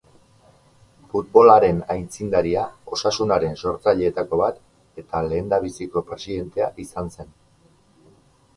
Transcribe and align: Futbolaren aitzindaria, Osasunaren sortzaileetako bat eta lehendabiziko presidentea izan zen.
Futbolaren 1.09 1.81
aitzindaria, 1.95 2.63
Osasunaren 2.97 3.61
sortzaileetako 3.65 4.41
bat 4.43 4.59
eta 5.05 5.23
lehendabiziko 5.29 6.05
presidentea 6.11 6.75
izan 6.87 7.17
zen. 7.19 7.33